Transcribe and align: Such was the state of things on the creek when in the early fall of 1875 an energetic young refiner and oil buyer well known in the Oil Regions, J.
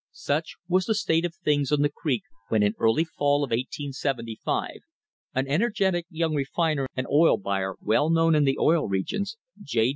Such 0.13 0.55
was 0.67 0.85
the 0.87 0.95
state 0.95 1.25
of 1.25 1.35
things 1.35 1.71
on 1.71 1.83
the 1.83 1.89
creek 1.91 2.23
when 2.47 2.63
in 2.63 2.71
the 2.71 2.79
early 2.79 3.03
fall 3.03 3.43
of 3.43 3.51
1875 3.51 4.77
an 5.35 5.47
energetic 5.47 6.07
young 6.09 6.33
refiner 6.33 6.87
and 6.97 7.05
oil 7.05 7.37
buyer 7.37 7.75
well 7.79 8.09
known 8.09 8.33
in 8.33 8.43
the 8.43 8.57
Oil 8.57 8.87
Regions, 8.87 9.37
J. 9.61 9.89